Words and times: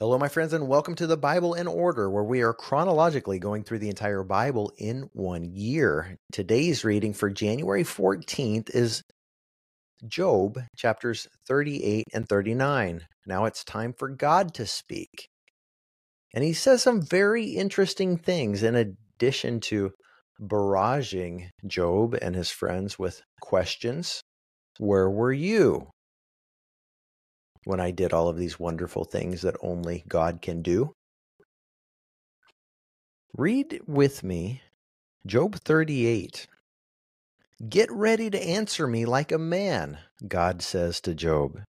Hello, 0.00 0.18
my 0.18 0.26
friends, 0.26 0.52
and 0.52 0.66
welcome 0.66 0.96
to 0.96 1.06
the 1.06 1.16
Bible 1.16 1.54
in 1.54 1.68
Order, 1.68 2.10
where 2.10 2.24
we 2.24 2.42
are 2.42 2.52
chronologically 2.52 3.38
going 3.38 3.62
through 3.62 3.78
the 3.78 3.88
entire 3.88 4.24
Bible 4.24 4.72
in 4.76 5.08
one 5.12 5.44
year. 5.44 6.18
Today's 6.32 6.84
reading 6.84 7.14
for 7.14 7.30
January 7.30 7.84
14th 7.84 8.74
is 8.74 9.04
Job 10.04 10.58
chapters 10.76 11.28
38 11.46 12.06
and 12.12 12.28
39. 12.28 13.06
Now 13.24 13.44
it's 13.44 13.62
time 13.62 13.94
for 13.96 14.08
God 14.08 14.52
to 14.54 14.66
speak. 14.66 15.28
And 16.34 16.42
he 16.42 16.54
says 16.54 16.82
some 16.82 17.00
very 17.00 17.50
interesting 17.50 18.16
things 18.16 18.64
in 18.64 18.74
addition 18.74 19.60
to 19.60 19.92
barraging 20.40 21.50
Job 21.68 22.18
and 22.20 22.34
his 22.34 22.50
friends 22.50 22.98
with 22.98 23.22
questions. 23.40 24.22
Where 24.80 25.08
were 25.08 25.32
you? 25.32 25.90
When 27.64 27.80
I 27.80 27.90
did 27.90 28.12
all 28.12 28.28
of 28.28 28.36
these 28.36 28.58
wonderful 28.58 29.04
things 29.04 29.42
that 29.42 29.56
only 29.62 30.04
God 30.08 30.40
can 30.42 30.62
do. 30.62 30.94
Read 33.36 33.80
with 33.86 34.22
me 34.22 34.62
Job 35.26 35.56
38. 35.56 36.46
Get 37.68 37.90
ready 37.90 38.30
to 38.30 38.42
answer 38.42 38.86
me 38.86 39.06
like 39.06 39.32
a 39.32 39.38
man, 39.38 39.98
God 40.26 40.60
says 40.60 41.00
to 41.02 41.14
Job. 41.14 41.62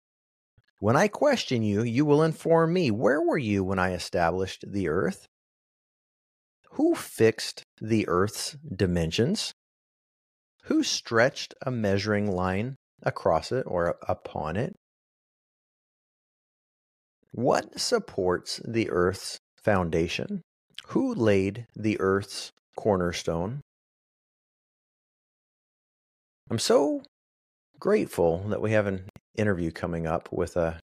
When 0.80 0.96
I 0.96 1.08
question 1.08 1.64
you, 1.64 1.84
you 1.84 2.06
will 2.06 2.22
inform 2.22 2.74
me. 2.74 2.92
Where 2.92 3.22
were 3.22 3.38
you 3.38 3.64
when 3.64 3.80
I 3.80 3.94
established 3.94 4.66
the 4.68 4.90
earth? 4.90 5.26
Who 6.72 6.96
fixed 6.96 7.64
the 7.80 8.08
earth's 8.08 8.58
dimensions? 8.76 9.54
Who 10.64 10.84
stretched 10.84 11.54
a 11.66 11.72
measuring 11.72 12.30
line 12.30 12.76
across 13.02 13.52
it 13.52 13.64
or 13.66 13.96
upon 14.08 14.58
it? 14.58 14.76
What 17.36 17.82
supports 17.82 18.62
the 18.66 18.90
earth's 18.90 19.40
foundation? 19.62 20.42
Who 20.88 21.14
laid 21.14 21.68
the 21.76 22.00
earth's 22.00 22.54
cornerstone? 22.78 23.60
I'm 26.50 26.60
so 26.60 27.02
grateful 27.78 28.38
that 28.48 28.62
we 28.62 28.72
have 28.72 28.88
an 28.88 29.10
interview 29.38 29.72
coming 29.72 30.08
up 30.08 30.32
with 30.32 30.56
a 30.56 30.80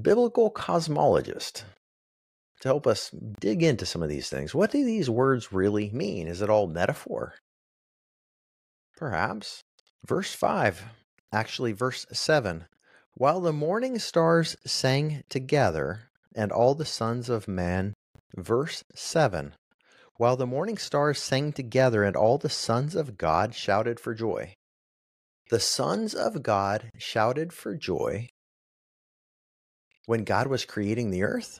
biblical 0.00 0.50
cosmologist 0.50 1.62
to 2.58 2.68
help 2.68 2.88
us 2.88 3.12
dig 3.38 3.62
into 3.62 3.86
some 3.86 4.02
of 4.02 4.08
these 4.08 4.28
things. 4.28 4.56
What 4.56 4.72
do 4.72 4.84
these 4.84 5.08
words 5.08 5.52
really 5.52 5.88
mean? 5.90 6.26
Is 6.26 6.42
it 6.42 6.50
all 6.50 6.66
metaphor? 6.66 7.36
Perhaps. 8.96 9.60
Verse 10.04 10.34
5, 10.34 10.82
actually, 11.32 11.70
verse 11.70 12.06
7 12.10 12.66
while 13.18 13.40
the 13.40 13.52
morning 13.52 13.98
stars 13.98 14.56
sang 14.64 15.24
together, 15.28 16.08
and 16.36 16.52
all 16.52 16.76
the 16.76 16.84
sons 16.84 17.28
of 17.28 17.48
man, 17.48 17.92
verse 18.36 18.84
7. 18.94 19.54
While 20.18 20.36
the 20.36 20.46
morning 20.46 20.78
stars 20.78 21.18
sang 21.18 21.52
together, 21.52 22.04
and 22.04 22.14
all 22.14 22.38
the 22.38 22.48
sons 22.48 22.94
of 22.94 23.18
God 23.18 23.56
shouted 23.56 23.98
for 23.98 24.14
joy. 24.14 24.54
The 25.50 25.58
sons 25.58 26.14
of 26.14 26.44
God 26.44 26.90
shouted 26.96 27.52
for 27.52 27.74
joy 27.74 28.28
when 30.06 30.22
God 30.22 30.46
was 30.46 30.64
creating 30.64 31.10
the 31.10 31.24
earth? 31.24 31.58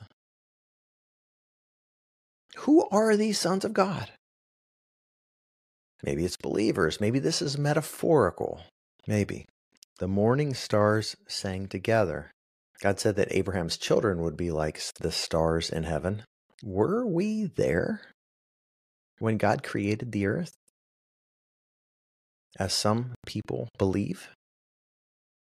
Who 2.58 2.88
are 2.90 3.16
these 3.16 3.40
sons 3.40 3.64
of 3.64 3.72
God? 3.72 4.12
Maybe 6.04 6.24
it's 6.24 6.36
believers. 6.36 7.00
Maybe 7.00 7.18
this 7.18 7.42
is 7.42 7.58
metaphorical. 7.58 8.62
Maybe. 9.08 9.46
The 9.98 10.06
morning 10.08 10.54
stars 10.54 11.16
sang 11.26 11.66
together. 11.66 12.30
God 12.80 13.00
said 13.00 13.16
that 13.16 13.32
Abraham's 13.32 13.76
children 13.76 14.22
would 14.22 14.36
be 14.36 14.52
like 14.52 14.80
the 15.00 15.10
stars 15.10 15.70
in 15.70 15.82
heaven. 15.82 16.22
Were 16.62 17.04
we 17.04 17.46
there 17.46 18.02
when 19.18 19.38
God 19.38 19.64
created 19.64 20.12
the 20.12 20.26
earth? 20.26 20.54
As 22.60 22.72
some 22.72 23.14
people 23.26 23.68
believe, 23.76 24.28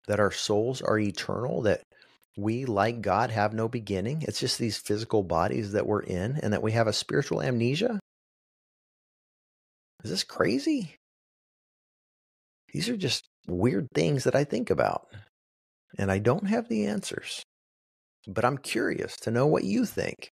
that 0.06 0.20
our 0.20 0.32
souls 0.32 0.80
are 0.80 0.98
eternal, 0.98 1.60
that 1.62 1.82
we, 2.34 2.64
like 2.64 3.02
God, 3.02 3.30
have 3.30 3.52
no 3.52 3.68
beginning. 3.68 4.22
It's 4.22 4.40
just 4.40 4.58
these 4.58 4.78
physical 4.78 5.22
bodies 5.22 5.72
that 5.72 5.86
we're 5.86 6.02
in, 6.02 6.38
and 6.42 6.54
that 6.54 6.62
we 6.62 6.72
have 6.72 6.86
a 6.86 6.92
spiritual 6.94 7.42
amnesia. 7.42 8.00
Is 10.04 10.10
this 10.10 10.24
crazy? 10.24 10.94
These 12.72 12.88
are 12.88 12.96
just 12.96 13.27
weird 13.46 13.88
things 13.94 14.24
that 14.24 14.34
I 14.34 14.44
think 14.44 14.70
about. 14.70 15.06
And 15.98 16.10
I 16.10 16.18
don't 16.18 16.48
have 16.48 16.68
the 16.68 16.86
answers. 16.86 17.42
But 18.26 18.44
I'm 18.44 18.58
curious 18.58 19.16
to 19.18 19.30
know 19.30 19.46
what 19.46 19.64
you 19.64 19.84
think. 19.84 20.30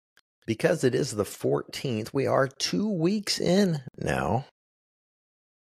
Because 0.46 0.84
it 0.84 0.94
is 0.94 1.12
the 1.12 1.24
14th, 1.24 2.12
we 2.12 2.26
are 2.26 2.48
two 2.48 2.88
weeks 2.88 3.40
in 3.40 3.82
now. 3.96 4.46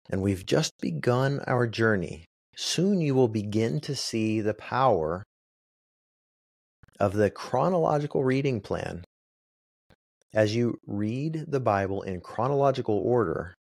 And 0.10 0.22
we've 0.22 0.46
just 0.46 0.72
begun 0.82 1.42
our 1.46 1.68
journey. 1.68 2.26
Soon 2.56 3.02
you 3.02 3.16
will 3.16 3.28
begin 3.28 3.80
to 3.82 3.96
see 3.96 4.42
the 4.42 4.54
power 4.54 5.24
of 7.00 7.14
the 7.14 7.30
chronological 7.30 8.24
reading 8.24 8.62
plan. 8.62 9.04
As 10.34 10.56
you 10.56 10.80
read 10.88 11.46
the 11.48 11.60
Bible 11.60 12.02
in 12.02 12.22
chronological 12.22 12.98
order, 12.98 13.54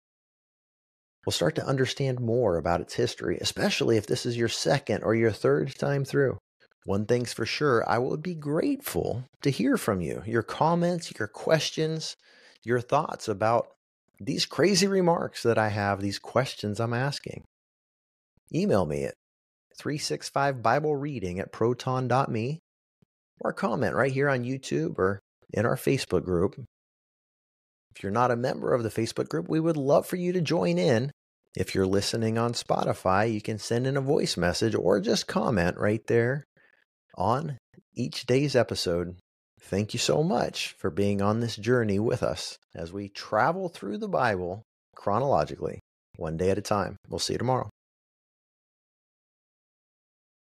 will 1.26 1.32
start 1.32 1.56
to 1.56 1.66
understand 1.66 2.20
more 2.20 2.58
about 2.58 2.82
its 2.82 2.96
history, 2.96 3.38
especially 3.40 3.98
if 3.98 4.08
this 4.08 4.26
is 4.26 4.38
your 4.38 4.50
second 4.50 5.04
or 5.04 5.14
your 5.14 5.32
third 5.32 5.76
time 5.76 6.04
through. 6.04 6.38
One 6.86 7.06
thing's 7.06 7.34
for 7.34 7.46
sure, 7.46 7.88
I 7.88 8.00
would 8.00 8.24
be 8.24 8.34
grateful 8.34 9.26
to 9.44 9.52
hear 9.52 9.78
from 9.78 10.02
you, 10.02 10.24
your 10.26 10.42
comments, 10.42 11.14
your 11.18 11.28
questions, 11.28 12.16
your 12.64 12.82
thoughts 12.82 13.28
about 13.28 13.68
these 14.20 14.46
crazy 14.46 14.88
remarks 14.88 15.44
that 15.44 15.58
I 15.58 15.70
have, 15.70 16.02
these 16.02 16.20
questions 16.20 16.80
I'm 16.80 16.94
asking. 16.94 17.44
Email 18.54 18.86
me 18.86 19.06
at 19.06 19.14
365biblereading 19.80 21.40
at 21.40 21.52
proton.me 21.52 22.60
or 23.40 23.54
comment 23.54 23.96
right 23.96 24.12
here 24.12 24.30
on 24.30 24.44
YouTube 24.44 24.98
or 24.98 25.20
in 25.54 25.66
our 25.66 25.76
Facebook 25.76 26.24
group. 26.24 26.56
If 27.96 28.04
you're 28.04 28.12
not 28.12 28.32
a 28.32 28.36
member 28.36 28.74
of 28.74 28.84
the 28.84 28.90
Facebook 28.90 29.30
group, 29.30 29.50
we 29.50 29.60
would 29.60 29.78
love 29.78 30.06
for 30.06 30.16
you 30.16 30.34
to 30.34 30.42
join 30.42 30.78
in. 30.78 31.12
If 31.56 31.76
you're 31.76 31.86
listening 31.86 32.38
on 32.38 32.54
Spotify, 32.54 33.32
you 33.32 33.42
can 33.42 33.58
send 33.58 33.86
in 33.86 33.98
a 33.98 34.02
voice 34.02 34.38
message 34.38 34.74
or 34.76 35.02
just 35.02 35.28
comment 35.28 35.78
right 35.78 36.06
there 36.08 36.46
on 37.18 37.58
each 37.94 38.26
day's 38.26 38.56
episode. 38.56 39.18
Thank 39.60 39.94
you 39.94 40.00
so 40.00 40.24
much 40.24 40.76
for 40.80 40.90
being 40.90 41.22
on 41.22 41.40
this 41.40 41.58
journey 41.58 42.00
with 42.00 42.24
us 42.24 42.58
as 42.74 42.94
we 42.94 43.10
travel 43.10 43.70
through 43.70 43.98
the 43.98 44.08
Bible 44.08 44.64
chronologically, 44.96 45.80
one 46.16 46.38
day 46.38 46.50
at 46.50 46.58
a 46.58 46.62
time. 46.62 46.96
We'll 47.10 47.20
see 47.20 47.34
you 47.34 47.40
tomorrow. 47.40 47.70